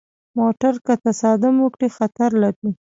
موټر 0.39 0.73
که 0.85 0.93
تصادم 1.05 1.55
وکړي، 1.61 1.87
خطر 1.97 2.29
لري. 2.41 2.71